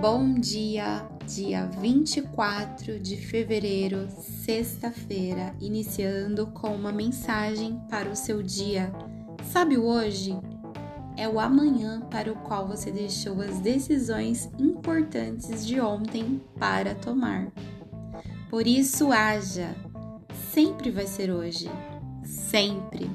[0.00, 4.06] Bom dia, dia 24 de fevereiro,
[4.44, 8.92] sexta-feira, iniciando com uma mensagem para o seu dia.
[9.50, 10.38] Sabe o hoje?
[11.16, 17.50] É o amanhã para o qual você deixou as decisões importantes de ontem para tomar.
[18.48, 19.74] Por isso, haja.
[20.52, 21.68] Sempre vai ser hoje.
[22.22, 23.10] Sempre.